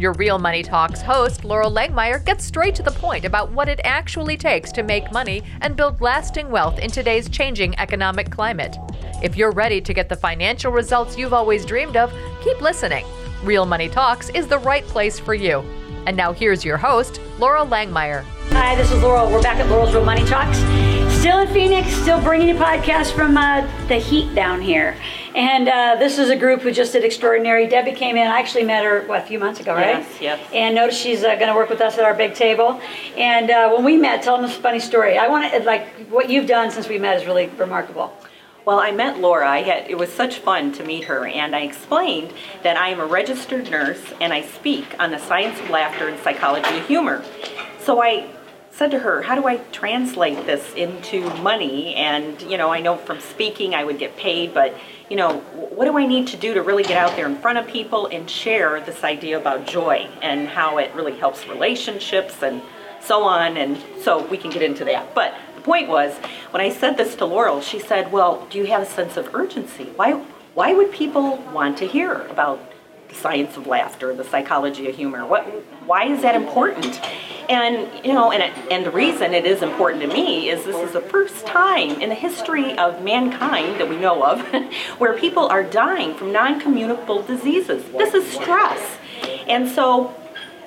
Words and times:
Your 0.00 0.14
Real 0.14 0.38
Money 0.38 0.62
Talks 0.62 1.02
host, 1.02 1.42
Loral 1.42 1.70
Langemeier, 1.70 2.24
gets 2.24 2.42
straight 2.42 2.74
to 2.76 2.82
the 2.82 2.90
point 2.90 3.26
about 3.26 3.52
what 3.52 3.68
it 3.68 3.82
actually 3.84 4.38
takes 4.38 4.72
to 4.72 4.82
make 4.82 5.12
money 5.12 5.42
and 5.60 5.76
build 5.76 6.00
lasting 6.00 6.50
wealth 6.50 6.78
in 6.78 6.90
today's 6.90 7.28
changing 7.28 7.78
economic 7.78 8.30
climate. 8.30 8.78
If 9.22 9.36
you're 9.36 9.50
ready 9.50 9.78
to 9.82 9.92
get 9.92 10.08
the 10.08 10.16
financial 10.16 10.72
results 10.72 11.18
you've 11.18 11.34
always 11.34 11.66
dreamed 11.66 11.98
of, 11.98 12.10
keep 12.42 12.62
listening. 12.62 13.04
Real 13.44 13.66
Money 13.66 13.90
Talks 13.90 14.30
is 14.30 14.46
the 14.46 14.58
right 14.60 14.84
place 14.84 15.18
for 15.18 15.34
you. 15.34 15.58
And 16.06 16.16
now 16.16 16.32
here's 16.32 16.64
your 16.64 16.78
host, 16.78 17.20
Loral 17.36 17.68
Langemeier. 17.68 18.24
Hi, 18.52 18.74
this 18.76 18.90
is 18.90 19.02
Loral. 19.02 19.30
We're 19.30 19.42
back 19.42 19.58
at 19.58 19.66
Loral's 19.66 19.92
Real 19.92 20.04
Money 20.04 20.24
Talks. 20.24 20.56
Still 21.20 21.40
in 21.40 21.48
Phoenix, 21.48 21.92
still 21.92 22.22
bringing 22.22 22.48
you 22.48 22.54
podcasts 22.54 23.12
from 23.12 23.36
uh, 23.36 23.68
the 23.88 23.96
heat 23.96 24.34
down 24.34 24.62
here. 24.62 24.96
And 25.40 25.70
uh, 25.70 25.96
this 25.98 26.18
is 26.18 26.28
a 26.28 26.36
group 26.36 26.60
who 26.60 26.70
just 26.70 26.92
did 26.92 27.02
extraordinary. 27.02 27.66
Debbie 27.66 27.92
came 27.92 28.18
in. 28.18 28.26
I 28.26 28.38
actually 28.38 28.64
met 28.64 28.84
her 28.84 29.06
what 29.06 29.20
a 29.20 29.26
few 29.26 29.38
months 29.38 29.58
ago, 29.58 29.74
right? 29.74 30.00
Yes, 30.00 30.20
yes. 30.20 30.50
And 30.52 30.74
notice 30.74 30.98
she's 30.98 31.24
uh, 31.24 31.34
going 31.36 31.48
to 31.48 31.54
work 31.54 31.70
with 31.70 31.80
us 31.80 31.96
at 31.96 32.04
our 32.04 32.12
big 32.12 32.34
table. 32.34 32.78
And 33.16 33.50
uh, 33.50 33.70
when 33.70 33.82
we 33.82 33.96
met, 33.96 34.22
tell 34.22 34.36
them 34.36 34.44
a 34.44 34.52
funny 34.52 34.80
story. 34.80 35.16
I 35.16 35.28
want 35.28 35.50
to 35.50 35.60
like 35.60 35.88
what 36.10 36.28
you've 36.28 36.46
done 36.46 36.70
since 36.70 36.90
we 36.90 36.98
met 36.98 37.16
is 37.16 37.24
really 37.24 37.46
remarkable. 37.56 38.14
Well, 38.66 38.80
I 38.80 38.90
met 38.90 39.18
Laura. 39.18 39.48
I 39.48 39.62
had, 39.62 39.88
it 39.88 39.96
was 39.96 40.12
such 40.12 40.40
fun 40.40 40.72
to 40.72 40.84
meet 40.84 41.04
her, 41.04 41.26
and 41.26 41.56
I 41.56 41.60
explained 41.60 42.34
that 42.62 42.76
I 42.76 42.90
am 42.90 43.00
a 43.00 43.06
registered 43.06 43.70
nurse 43.70 44.12
and 44.20 44.34
I 44.34 44.42
speak 44.42 44.94
on 44.98 45.10
the 45.10 45.18
science 45.18 45.58
of 45.58 45.70
laughter 45.70 46.08
and 46.08 46.20
psychology 46.20 46.76
of 46.76 46.86
humor. 46.86 47.24
So 47.78 48.02
I 48.02 48.28
said 48.70 48.90
to 48.92 48.98
her, 49.00 49.22
How 49.22 49.34
do 49.34 49.46
I 49.46 49.58
translate 49.72 50.46
this 50.46 50.74
into 50.74 51.28
money? 51.36 51.94
And, 51.94 52.40
you 52.42 52.56
know, 52.56 52.70
I 52.70 52.80
know 52.80 52.96
from 52.96 53.20
speaking 53.20 53.74
I 53.74 53.84
would 53.84 53.98
get 53.98 54.16
paid, 54.16 54.54
but, 54.54 54.74
you 55.08 55.16
know, 55.16 55.40
what 55.54 55.84
do 55.84 55.98
I 55.98 56.06
need 56.06 56.28
to 56.28 56.36
do 56.36 56.54
to 56.54 56.62
really 56.62 56.82
get 56.82 56.96
out 56.96 57.16
there 57.16 57.26
in 57.26 57.36
front 57.36 57.58
of 57.58 57.66
people 57.66 58.06
and 58.06 58.28
share 58.30 58.80
this 58.80 59.04
idea 59.04 59.38
about 59.38 59.66
joy 59.66 60.08
and 60.22 60.48
how 60.48 60.78
it 60.78 60.94
really 60.94 61.16
helps 61.16 61.46
relationships 61.46 62.42
and 62.42 62.62
so 63.00 63.24
on? 63.24 63.56
And 63.56 63.82
so 64.02 64.26
we 64.26 64.38
can 64.38 64.50
get 64.50 64.62
into 64.62 64.84
that. 64.84 65.14
But 65.14 65.34
the 65.56 65.62
point 65.62 65.88
was, 65.88 66.16
when 66.50 66.62
I 66.62 66.70
said 66.70 66.96
this 66.96 67.14
to 67.16 67.24
Loral, 67.24 67.62
she 67.62 67.78
said, 67.78 68.12
Well, 68.12 68.46
do 68.50 68.58
you 68.58 68.66
have 68.66 68.82
a 68.82 68.86
sense 68.86 69.16
of 69.16 69.34
urgency? 69.34 69.84
Why, 69.96 70.12
why 70.54 70.74
would 70.74 70.92
people 70.92 71.36
want 71.52 71.78
to 71.78 71.86
hear 71.86 72.22
about 72.26 72.70
the 73.10 73.16
science 73.16 73.56
of 73.56 73.66
laughter, 73.66 74.14
the 74.14 74.24
psychology 74.24 74.88
of 74.88 74.96
humor. 74.96 75.26
What, 75.26 75.42
why 75.84 76.04
is 76.06 76.22
that 76.22 76.34
important? 76.34 77.00
And 77.50 78.04
you 78.04 78.12
know, 78.12 78.30
and 78.30 78.44
it, 78.44 78.52
and 78.70 78.86
the 78.86 78.92
reason 78.92 79.34
it 79.34 79.44
is 79.44 79.60
important 79.60 80.02
to 80.02 80.08
me 80.08 80.50
is 80.50 80.64
this 80.64 80.76
is 80.76 80.92
the 80.92 81.00
first 81.00 81.46
time 81.46 82.00
in 82.00 82.08
the 82.08 82.14
history 82.14 82.78
of 82.78 83.02
mankind 83.02 83.80
that 83.80 83.88
we 83.88 83.96
know 83.96 84.24
of 84.24 84.40
where 84.98 85.18
people 85.18 85.46
are 85.48 85.64
dying 85.64 86.14
from 86.14 86.30
non-communicable 86.30 87.22
diseases. 87.22 87.84
This 87.90 88.14
is 88.14 88.24
stress, 88.30 88.98
and 89.48 89.68
so 89.68 90.14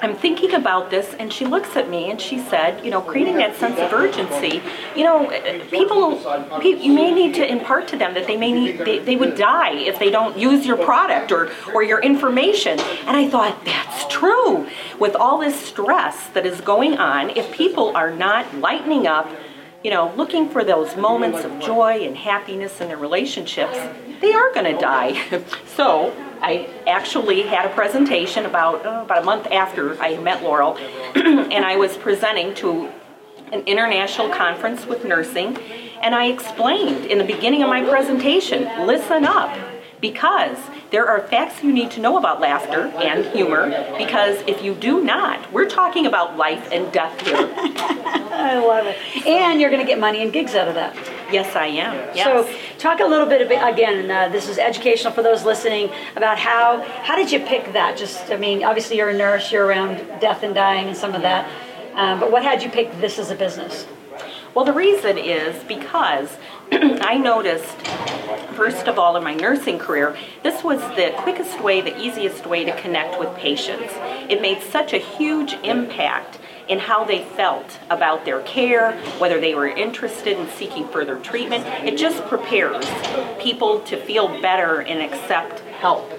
I'm 0.00 0.14
thinking 0.16 0.54
about 0.54 0.90
this, 0.90 1.14
and 1.14 1.32
she 1.32 1.44
looks 1.44 1.76
at 1.76 1.88
me 1.88 2.10
and 2.10 2.20
she 2.20 2.38
said, 2.38 2.84
you 2.84 2.90
know, 2.90 3.00
creating 3.00 3.36
that 3.36 3.56
sense 3.56 3.78
of 3.78 3.92
urgency. 3.92 4.62
You 4.94 5.04
know, 5.04 5.28
people, 5.70 6.20
you 6.62 6.92
may 6.92 7.12
need 7.12 7.34
to 7.34 7.46
impart 7.46 7.88
to 7.88 7.96
them 7.96 8.14
that 8.14 8.26
they 8.26 8.36
may 8.36 8.52
need, 8.52 8.78
they, 8.78 8.98
they 8.98 9.16
would 9.16 9.36
die 9.36 9.74
if 9.74 9.98
they 9.98 10.10
don't 10.10 10.38
use 10.38 10.66
your 10.66 10.76
product 10.76 11.32
or, 11.32 11.50
or 11.74 11.82
your 11.82 12.00
information. 12.00 12.78
And 12.80 13.16
I 13.16 13.28
thought, 13.28 13.64
that's 13.64 14.06
true. 14.06 14.68
With 14.98 15.16
all 15.16 15.38
this 15.38 15.58
stress 15.58 16.28
that 16.28 16.46
is 16.46 16.60
going 16.60 16.98
on, 16.98 17.30
if 17.30 17.52
people 17.52 17.96
are 17.96 18.10
not 18.10 18.54
lightening 18.56 19.06
up, 19.06 19.28
you 19.82 19.90
know, 19.90 20.12
looking 20.16 20.48
for 20.48 20.64
those 20.64 20.96
moments 20.96 21.44
of 21.44 21.60
joy 21.60 22.04
and 22.04 22.16
happiness 22.16 22.80
in 22.80 22.88
their 22.88 22.96
relationships, 22.96 23.78
they 24.20 24.32
are 24.32 24.52
going 24.52 24.72
to 24.72 24.80
die. 24.80 25.42
so 25.66 26.12
I 26.40 26.68
actually 26.86 27.42
had 27.42 27.66
a 27.66 27.74
presentation 27.74 28.46
about 28.46 28.84
uh, 28.86 29.02
about 29.04 29.22
a 29.22 29.24
month 29.24 29.46
after 29.46 30.00
I 30.00 30.16
met 30.18 30.42
Loral, 30.42 30.78
and 31.16 31.64
I 31.64 31.76
was 31.76 31.96
presenting 31.96 32.54
to 32.56 32.90
an 33.52 33.60
international 33.60 34.28
conference 34.30 34.86
with 34.86 35.04
nursing, 35.04 35.56
and 36.02 36.14
I 36.14 36.26
explained 36.26 37.06
in 37.06 37.18
the 37.18 37.24
beginning 37.24 37.62
of 37.62 37.68
my 37.68 37.82
presentation, 37.82 38.86
listen 38.86 39.24
up 39.24 39.56
because 40.00 40.58
there 40.90 41.06
are 41.08 41.20
facts 41.26 41.62
you 41.62 41.72
need 41.72 41.90
to 41.92 42.00
know 42.00 42.18
about 42.18 42.40
laughter 42.40 42.86
and 42.86 43.24
humor 43.26 43.68
because 43.98 44.40
if 44.46 44.62
you 44.62 44.74
do 44.74 45.02
not, 45.02 45.52
we're 45.52 45.68
talking 45.68 46.06
about 46.06 46.36
life 46.36 46.68
and 46.72 46.92
death 46.92 47.20
here. 47.26 47.36
I 47.58 48.58
love 48.64 48.86
it. 48.86 49.26
And 49.26 49.60
you're 49.60 49.70
going 49.70 49.84
to 49.84 49.86
get 49.86 49.98
money 49.98 50.22
and 50.22 50.32
gigs 50.32 50.54
out 50.54 50.68
of 50.68 50.74
that. 50.74 50.96
Yes, 51.30 51.54
I 51.54 51.66
am. 51.66 51.94
Yes. 52.14 52.24
So, 52.24 52.58
talk 52.78 53.00
a 53.00 53.04
little 53.04 53.26
bit 53.26 53.42
about, 53.46 53.72
again. 53.72 54.10
Uh, 54.10 54.28
this 54.28 54.48
is 54.48 54.58
educational 54.58 55.12
for 55.12 55.22
those 55.22 55.44
listening 55.44 55.90
about 56.16 56.38
how 56.38 56.82
how 57.02 57.16
did 57.16 57.30
you 57.30 57.40
pick 57.40 57.72
that? 57.74 57.98
Just, 57.98 58.30
I 58.30 58.36
mean, 58.36 58.64
obviously 58.64 58.96
you're 58.96 59.10
a 59.10 59.16
nurse, 59.16 59.52
you're 59.52 59.66
around 59.66 59.96
death 60.20 60.42
and 60.42 60.54
dying 60.54 60.88
and 60.88 60.96
some 60.96 61.14
of 61.14 61.22
that, 61.22 61.50
um, 61.94 62.18
but 62.18 62.32
what 62.32 62.42
had 62.42 62.62
you 62.62 62.70
pick 62.70 62.90
this 63.00 63.18
as 63.18 63.30
a 63.30 63.34
business? 63.34 63.86
Well, 64.54 64.64
the 64.64 64.72
reason 64.72 65.18
is 65.18 65.62
because 65.64 66.36
I 66.72 67.18
noticed, 67.18 67.76
first 68.58 68.88
of 68.88 68.98
all, 68.98 69.16
in 69.16 69.22
my 69.22 69.34
nursing 69.34 69.78
career, 69.78 70.16
this 70.42 70.64
was 70.64 70.80
the 70.96 71.12
quickest 71.18 71.62
way, 71.62 71.80
the 71.80 71.96
easiest 71.96 72.44
way 72.44 72.64
to 72.64 72.76
connect 72.80 73.16
with 73.16 73.32
patients. 73.36 73.92
It 74.28 74.42
made 74.42 74.60
such 74.62 74.92
a 74.92 74.98
huge 74.98 75.52
impact 75.62 76.40
in 76.66 76.80
how 76.80 77.04
they 77.04 77.22
felt 77.22 77.78
about 77.88 78.24
their 78.24 78.40
care, 78.40 78.98
whether 79.18 79.40
they 79.40 79.54
were 79.54 79.68
interested 79.68 80.36
in 80.36 80.48
seeking 80.50 80.88
further 80.88 81.20
treatment. 81.20 81.64
It 81.86 81.96
just 81.96 82.26
prepares 82.26 82.84
people 83.38 83.78
to 83.82 83.96
feel 83.96 84.26
better 84.42 84.80
and 84.80 85.00
accept 85.00 85.60
help. 85.80 86.12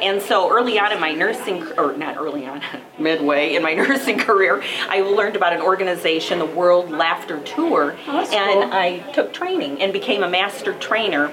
And 0.00 0.20
so 0.20 0.50
early 0.50 0.78
on 0.78 0.92
in 0.92 1.00
my 1.00 1.12
nursing, 1.12 1.66
or 1.78 1.96
not 1.96 2.18
early 2.18 2.46
on, 2.46 2.60
midway 2.98 3.54
in 3.54 3.62
my 3.62 3.72
nursing 3.74 4.18
career, 4.18 4.62
I 4.88 5.00
learned 5.00 5.34
about 5.36 5.54
an 5.54 5.62
organization, 5.62 6.38
the 6.38 6.46
World 6.46 6.90
Laughter 6.90 7.40
Tour, 7.40 7.96
oh, 8.06 8.20
and 8.20 8.62
cool. 8.62 8.72
I 8.72 8.98
took 9.12 9.32
training 9.32 9.80
and 9.80 9.92
became 9.92 10.22
a 10.22 10.28
master 10.28 10.74
trainer 10.74 11.32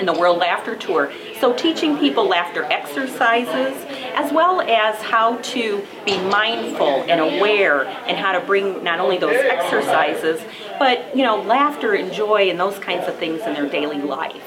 in 0.00 0.06
the 0.06 0.12
World 0.12 0.38
Laughter 0.38 0.76
Tour. 0.76 1.12
So, 1.40 1.52
teaching 1.52 1.98
people 1.98 2.26
laughter 2.26 2.64
exercises, 2.64 3.76
as 4.14 4.32
well 4.32 4.60
as 4.60 4.96
how 5.02 5.36
to 5.38 5.86
be 6.04 6.18
mindful 6.18 7.04
and 7.08 7.20
aware, 7.20 7.84
and 8.06 8.16
how 8.16 8.32
to 8.32 8.40
bring 8.40 8.82
not 8.82 9.00
only 9.00 9.18
those 9.18 9.36
exercises, 9.36 10.40
but 10.78 11.16
you 11.16 11.22
know, 11.22 11.42
laughter 11.42 11.94
and 11.94 12.12
joy 12.12 12.50
and 12.50 12.58
those 12.58 12.78
kinds 12.78 13.06
of 13.08 13.16
things 13.16 13.42
in 13.42 13.54
their 13.54 13.68
daily 13.68 14.00
life. 14.00 14.42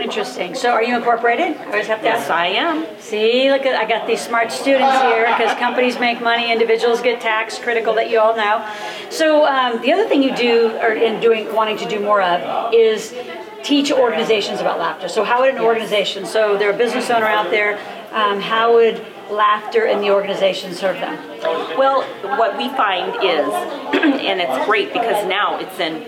Interesting. 0.00 0.54
So, 0.54 0.70
are 0.70 0.82
you 0.82 0.96
incorporated? 0.96 1.56
I 1.56 1.66
always 1.66 1.86
have 1.88 1.98
to 1.98 2.04
Yes, 2.04 2.22
ask. 2.22 2.30
I 2.30 2.46
am. 2.46 2.86
See, 2.98 3.50
look 3.50 3.66
at 3.66 3.74
I 3.74 3.86
got 3.86 4.06
these 4.06 4.20
smart 4.20 4.50
students 4.50 4.94
here 5.02 5.26
because 5.26 5.54
companies 5.58 5.98
make 5.98 6.22
money, 6.22 6.50
individuals 6.50 7.02
get 7.02 7.20
tax 7.20 7.58
critical 7.58 7.92
that 7.94 8.08
you 8.08 8.18
all 8.18 8.34
know. 8.34 8.66
So 9.10 9.44
um, 9.44 9.82
the 9.82 9.92
other 9.92 10.08
thing 10.08 10.22
you 10.22 10.34
do, 10.34 10.70
or 10.78 10.92
in 10.92 11.20
doing, 11.20 11.52
wanting 11.52 11.76
to 11.78 11.88
do 11.88 12.00
more 12.00 12.22
of, 12.22 12.72
is 12.72 13.14
teach 13.62 13.92
organizations 13.92 14.60
about 14.60 14.78
laughter. 14.78 15.08
So 15.08 15.24
how 15.24 15.42
would 15.42 15.54
an 15.54 15.60
organization, 15.60 16.26
so 16.26 16.56
they're 16.56 16.70
a 16.72 16.76
business 16.76 17.10
owner 17.10 17.26
out 17.26 17.50
there, 17.50 17.78
um, 18.12 18.40
how 18.40 18.74
would 18.74 19.04
laughter 19.30 19.86
in 19.86 20.00
the 20.00 20.10
organization 20.10 20.74
serve 20.74 20.96
them? 20.96 21.16
Well, 21.78 22.02
what 22.38 22.56
we 22.56 22.68
find 22.68 23.14
is, 23.16 23.48
and 24.20 24.40
it's 24.40 24.66
great 24.66 24.92
because 24.92 25.26
now 25.26 25.58
it's 25.58 25.78
in 25.78 26.04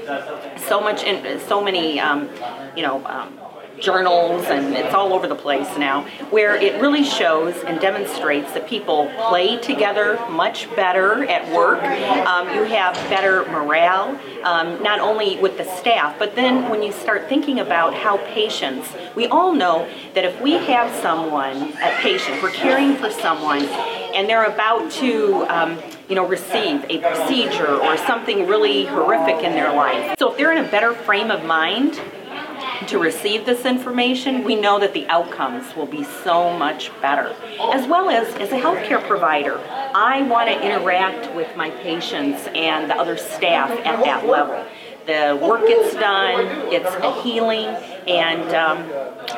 so 0.58 0.80
much, 0.80 1.02
in 1.04 1.40
so 1.40 1.62
many, 1.62 2.00
um, 2.00 2.28
you 2.76 2.82
know. 2.82 3.04
Um, 3.06 3.38
journals 3.80 4.44
and 4.46 4.74
it's 4.74 4.94
all 4.94 5.12
over 5.12 5.26
the 5.26 5.34
place 5.34 5.68
now 5.78 6.02
where 6.30 6.56
it 6.56 6.80
really 6.80 7.04
shows 7.04 7.54
and 7.64 7.80
demonstrates 7.80 8.52
that 8.52 8.66
people 8.68 9.10
play 9.28 9.56
together 9.58 10.18
much 10.30 10.74
better 10.76 11.24
at 11.24 11.42
work 11.54 11.82
um, 12.26 12.48
you 12.54 12.64
have 12.64 12.94
better 13.10 13.44
morale 13.50 14.18
um, 14.44 14.82
not 14.82 15.00
only 15.00 15.36
with 15.38 15.58
the 15.58 15.64
staff 15.76 16.18
but 16.18 16.34
then 16.34 16.68
when 16.70 16.82
you 16.82 16.92
start 16.92 17.28
thinking 17.28 17.60
about 17.60 17.92
how 17.94 18.16
patients 18.32 18.88
we 19.16 19.26
all 19.26 19.52
know 19.52 19.88
that 20.14 20.24
if 20.24 20.40
we 20.40 20.52
have 20.52 20.94
someone 21.02 21.56
a 21.56 21.96
patient 22.00 22.40
we're 22.42 22.50
caring 22.50 22.94
for 22.96 23.10
someone 23.10 23.64
and 24.14 24.28
they're 24.28 24.44
about 24.44 24.90
to 24.90 25.44
um, 25.48 25.78
you 26.08 26.14
know, 26.14 26.26
receive 26.26 26.84
a 26.90 26.98
procedure 26.98 27.76
or 27.76 27.96
something 27.96 28.46
really 28.46 28.84
horrific 28.84 29.42
in 29.42 29.52
their 29.52 29.74
life. 29.74 30.14
So 30.18 30.30
if 30.30 30.36
they're 30.36 30.52
in 30.52 30.64
a 30.64 30.70
better 30.70 30.92
frame 30.92 31.30
of 31.30 31.44
mind 31.44 32.00
to 32.88 32.98
receive 32.98 33.46
this 33.46 33.64
information, 33.64 34.44
we 34.44 34.56
know 34.56 34.78
that 34.78 34.92
the 34.92 35.06
outcomes 35.08 35.74
will 35.76 35.86
be 35.86 36.04
so 36.04 36.56
much 36.56 36.90
better. 37.00 37.34
As 37.72 37.86
well 37.86 38.10
as 38.10 38.34
as 38.36 38.52
a 38.52 38.60
healthcare 38.60 39.04
provider, 39.06 39.58
I 39.94 40.22
want 40.22 40.48
to 40.48 40.60
interact 40.60 41.34
with 41.34 41.56
my 41.56 41.70
patients 41.70 42.46
and 42.54 42.90
the 42.90 42.96
other 42.96 43.16
staff 43.16 43.70
at 43.70 44.04
that 44.04 44.26
level. 44.26 44.64
The 45.06 45.38
work 45.40 45.66
gets 45.66 45.94
done, 45.94 46.46
it's 46.72 46.86
a 46.86 47.22
healing, 47.22 47.66
and 48.08 48.54
um, 48.54 48.88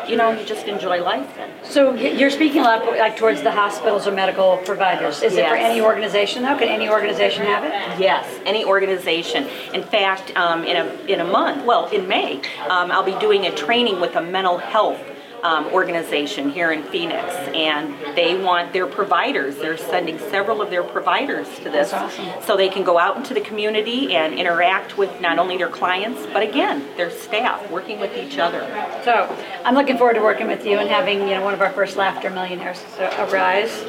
you 0.09 0.17
know, 0.17 0.31
you 0.31 0.45
just 0.47 0.67
enjoy 0.67 1.03
life 1.03 1.29
then. 1.37 1.51
So 1.65 1.95
you're 1.95 2.31
speaking 2.31 2.61
a 2.61 2.65
lot 2.65 2.87
like 2.87 3.17
towards 3.17 3.43
the 3.43 3.51
hospitals 3.51 4.07
or 4.07 4.13
medical 4.13 4.59
providers. 4.59 5.23
Is 5.23 5.37
it 5.37 5.49
for 5.49 5.57
any 5.57 5.81
organization 5.81 6.43
though? 6.43 6.57
Can 6.57 6.69
any 6.69 6.89
organization 6.89 7.45
have 7.45 7.65
it? 7.65 8.01
Yes, 8.01 8.41
any 8.45 8.65
organization. 8.65 9.49
In 9.75 9.83
fact, 9.83 10.37
um, 10.37 10.65
in 10.65 10.77
a 10.77 11.13
in 11.13 11.21
a 11.21 11.25
month, 11.25 11.65
well, 11.65 11.87
in 11.89 12.07
May, 12.07 12.41
um, 12.69 12.91
I'll 12.91 13.03
be 13.03 13.19
doing 13.19 13.47
a 13.47 13.55
training 13.55 14.01
with 14.01 14.17
a 14.17 14.23
mental 14.23 14.59
health 14.59 15.01
um, 15.47 15.67
organization 15.67 16.51
here 16.51 16.73
in 16.73 16.83
Phoenix, 16.83 17.33
and 17.55 17.95
they 18.17 18.37
want 18.37 18.73
their 18.73 18.87
providers. 18.87 19.57
They're 19.57 19.77
sending 19.77 20.19
several 20.19 20.61
of 20.61 20.71
their 20.71 20.83
providers 20.83 21.47
to 21.61 21.71
this, 21.71 21.93
awesome. 21.93 22.27
so 22.43 22.57
they 22.57 22.69
can 22.69 22.83
go 22.83 22.99
out 22.99 23.17
into 23.17 23.33
the 23.33 23.41
community 23.41 24.17
and 24.17 24.35
interact 24.35 24.99
with 24.99 25.21
not 25.21 25.39
only 25.39 25.57
their 25.57 25.69
clients, 25.69 26.27
but 26.33 26.43
again, 26.43 26.85
their 26.97 27.11
staff, 27.11 27.71
working 27.71 28.01
with 28.01 28.17
each 28.17 28.39
other. 28.39 28.61
So 29.05 29.33
I'm 29.65 29.75
looking 29.75 29.97
forward 29.97 30.15
to 30.15 30.21
working 30.21 30.49
with 30.49 30.67
you 30.67 30.79
and 30.79 30.89
having 30.89 31.21
you 31.21 31.35
know 31.35 31.45
one 31.45 31.55
of 31.55 31.61
our 31.61 31.73
first 31.73 31.97
laughter 31.97 32.29
millionaires 32.29 32.83
arise. 32.99 33.85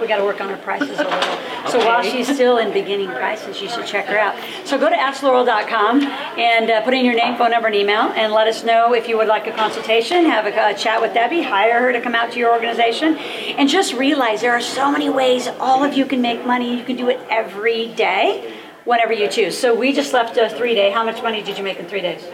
We 0.00 0.06
got 0.06 0.16
to 0.16 0.24
work 0.24 0.40
on 0.40 0.48
her 0.48 0.56
prices 0.56 0.98
a 0.98 1.04
little. 1.04 1.70
So 1.70 1.78
while 1.78 2.02
she's 2.02 2.32
still 2.32 2.58
in 2.58 2.72
beginning 2.72 3.08
prices, 3.08 3.60
you 3.60 3.68
should 3.68 3.86
check 3.86 4.06
her 4.06 4.18
out. 4.18 4.34
So 4.64 4.78
go 4.78 4.88
to 4.88 4.96
AskLoral.com 4.96 6.02
and 6.02 6.70
uh, 6.70 6.82
put 6.82 6.94
in 6.94 7.04
your 7.04 7.14
name, 7.14 7.36
phone 7.36 7.50
number, 7.50 7.68
and 7.68 7.76
email, 7.76 8.12
and 8.16 8.32
let 8.32 8.46
us 8.46 8.64
know 8.64 8.94
if 8.94 9.08
you 9.08 9.16
would 9.18 9.28
like 9.28 9.46
a 9.46 9.52
consultation. 9.52 10.24
Have 10.24 10.46
a, 10.46 10.70
a 10.70 10.74
chat 10.74 11.00
with 11.00 11.12
Debbie. 11.14 11.42
Hire 11.42 11.80
her 11.80 11.92
to 11.92 12.00
come 12.00 12.14
out 12.14 12.32
to 12.32 12.38
your 12.38 12.52
organization, 12.52 13.16
and 13.16 13.68
just 13.68 13.92
realize 13.92 14.40
there 14.40 14.54
are 14.54 14.60
so 14.60 14.90
many 14.90 15.10
ways 15.10 15.48
all 15.60 15.84
of 15.84 15.94
you 15.94 16.06
can 16.06 16.22
make 16.22 16.46
money. 16.46 16.78
You 16.78 16.84
can 16.84 16.96
do 16.96 17.08
it 17.08 17.20
every 17.28 17.88
day. 17.88 18.54
Whenever 18.84 19.12
you 19.12 19.28
choose. 19.28 19.58
So 19.58 19.74
we 19.74 19.92
just 19.92 20.14
left 20.14 20.38
a 20.38 20.48
three 20.48 20.74
day. 20.74 20.90
How 20.90 21.04
much 21.04 21.22
money 21.22 21.42
did 21.42 21.58
you 21.58 21.64
make 21.64 21.78
in 21.78 21.84
three 21.84 22.00
days? 22.00 22.24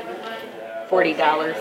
Forty 0.89 1.13
dollars. 1.13 1.57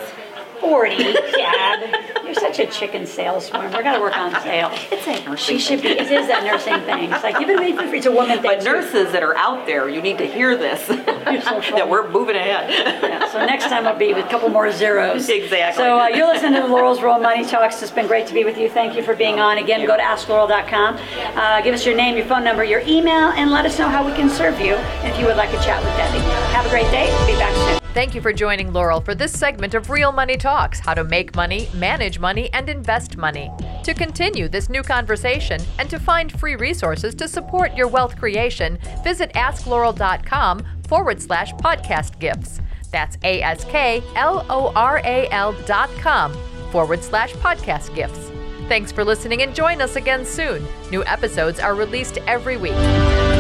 40, 0.59 0.95
Dad. 0.97 2.13
You're 2.23 2.33
such 2.33 2.59
a 2.59 2.67
chicken 2.67 3.05
saleswoman. 3.05 3.71
We're 3.71 3.83
going 3.83 3.95
to 3.95 4.01
work 4.01 4.17
on 4.17 4.31
sales. 4.41 4.79
It's 4.91 5.07
a 5.07 5.25
nursing 5.25 5.57
She 5.57 5.59
should 5.59 5.81
be. 5.81 5.89
It 5.89 6.11
is 6.11 6.27
that 6.27 6.44
nursing 6.44 6.79
thing. 6.81 7.11
It's 7.11 7.23
like, 7.23 7.38
give 7.39 7.50
it 7.50 7.57
away 7.57 7.73
for 7.73 7.88
free. 7.88 7.97
It's 7.97 8.07
a 8.07 8.11
woman 8.11 8.41
thing. 8.41 8.57
But 8.57 8.63
nurses 8.63 9.11
that 9.11 9.23
are 9.23 9.35
out 9.35 9.65
there, 9.65 9.89
you 9.89 10.01
need 10.01 10.17
to 10.19 10.25
hear 10.25 10.57
this. 10.57 10.88
that 11.33 11.89
we're 11.89 12.09
moving 12.09 12.35
ahead. 12.35 12.69
Yeah, 12.69 13.29
so 13.31 13.39
next 13.45 13.65
time 13.65 13.88
I'll 13.88 13.97
be 13.97 14.13
with 14.13 14.25
a 14.25 14.29
couple 14.29 14.50
more 14.50 14.71
zeros. 14.71 15.27
Exactly. 15.29 15.83
So 15.83 16.00
uh, 16.00 16.07
you're 16.07 16.27
listening 16.27 16.53
to 16.53 16.67
the 16.67 16.73
Loral's 16.73 17.01
Real 17.01 17.19
Money 17.19 17.45
Talks. 17.45 17.81
It's 17.81 17.91
been 17.91 18.07
great 18.07 18.27
to 18.27 18.33
be 18.33 18.44
with 18.44 18.57
you. 18.57 18.69
Thank 18.69 18.95
you 18.95 19.03
for 19.03 19.15
being 19.15 19.39
on. 19.39 19.57
Again, 19.57 19.85
go 19.85 19.95
to 19.95 20.03
AskLoral.com. 20.03 20.97
Uh, 21.35 21.61
give 21.61 21.73
us 21.73 21.85
your 21.85 21.95
name, 21.95 22.15
your 22.17 22.25
phone 22.25 22.44
number, 22.44 22.63
your 22.63 22.81
email, 22.81 23.29
and 23.29 23.51
let 23.51 23.65
us 23.65 23.79
know 23.79 23.88
how 23.88 24.05
we 24.05 24.13
can 24.13 24.29
serve 24.29 24.59
you 24.59 24.75
if 25.03 25.17
you 25.19 25.25
would 25.25 25.38
like 25.38 25.50
a 25.50 25.63
chat 25.63 25.83
with 25.83 25.95
Debbie. 25.95 26.19
Have 26.53 26.65
a 26.65 26.69
great 26.69 26.89
day. 26.91 27.05
Be 27.25 27.38
back 27.38 27.55
soon. 27.67 27.82
Thank 27.94 28.16
you 28.16 28.22
for 28.22 28.34
joining 28.34 28.72
Loral 28.72 29.06
for 29.06 29.13
this 29.13 29.31
segment 29.31 29.75
of 29.75 29.92
Real 29.92 30.12
Money 30.12 30.36
Talks 30.36 30.80
how 30.80 30.95
to 30.95 31.04
make 31.04 31.36
money, 31.36 31.69
manage 31.75 32.18
money, 32.18 32.51
and 32.51 32.68
invest 32.68 33.18
money. 33.18 33.51
To 33.84 33.94
continue 33.94 34.48
this 34.48 34.68
new 34.68 34.81
conversation 34.81 35.62
and 35.78 35.88
to 35.92 36.00
find 36.00 36.31
free 36.31 36.56
resources 36.56 37.13
to 37.13 37.28
support 37.28 37.75
your 37.75 37.88
wealth 37.88 38.18
creation, 38.18 38.80
visit 39.04 39.31
askloral.com 39.34 40.66
forward 40.88 41.22
slash 41.22 41.54
podcast 41.54 42.18
gifts. 42.18 42.62
That's 42.92 43.18
A 43.24 43.44
S 43.44 43.63
K 43.66 44.01
L 44.16 44.44
O 44.50 44.72
R 44.75 45.00
A 45.04 45.28
L 45.30 45.54
dot 45.68 45.92
com 46.00 46.34
forward 46.72 47.04
slash 47.04 47.34
podcast 47.34 47.94
gifts. 47.94 48.31
Thanks 48.68 48.92
for 48.92 49.04
listening 49.04 49.44
and 49.44 49.54
join 49.54 49.81
us 49.81 49.98
again 49.98 50.25
soon. 50.25 50.66
New 50.89 51.04
episodes 51.06 51.60
are 51.60 51.75
released 51.75 52.18
every 52.25 52.57
week. 52.57 53.32